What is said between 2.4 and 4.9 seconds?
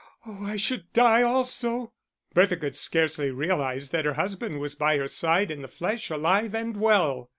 could scarcely realise that her husband was